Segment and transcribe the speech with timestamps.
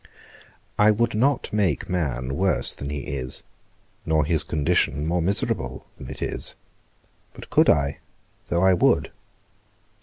[0.79, 3.43] I would not make man worse than he is,
[4.03, 6.55] nor his condition more miserable than it is.
[7.35, 7.99] But could I
[8.47, 9.11] though I would?